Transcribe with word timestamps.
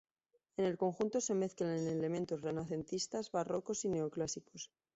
En 0.57 0.65
el 0.65 0.77
conjunto 0.79 1.21
se 1.21 1.35
mezclan 1.35 1.77
elementos 1.77 2.41
renacentistas, 2.41 3.29
barrocos 3.31 3.85
y 3.85 3.89
neoclásicos. 3.89 4.71